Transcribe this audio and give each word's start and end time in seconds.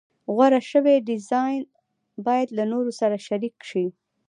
غوره 0.35 0.59
شوی 0.71 0.97
ډیزاین 1.07 1.61
باید 2.25 2.47
له 2.57 2.63
نورو 2.71 2.91
سره 2.99 3.15
شریک 3.27 3.55
شي. 3.69 3.85